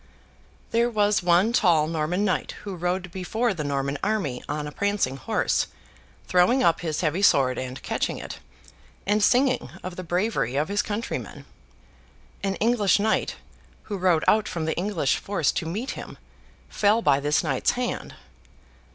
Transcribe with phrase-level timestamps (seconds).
[0.71, 5.15] There was one tall Norman Knight who rode before the Norman army on a prancing
[5.17, 5.67] horse,
[6.27, 8.39] throwing up his heavy sword and catching it,
[9.05, 11.45] and singing of the bravery of his countrymen.
[12.41, 13.35] An English Knight,
[13.83, 16.17] who rode out from the English force to meet him,
[16.67, 18.15] fell by this Knight's hand.